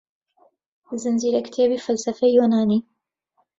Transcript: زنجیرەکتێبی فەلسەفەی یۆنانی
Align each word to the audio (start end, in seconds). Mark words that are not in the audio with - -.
زنجیرەکتێبی 1.01 1.81
فەلسەفەی 1.85 2.35
یۆنانی 2.39 2.79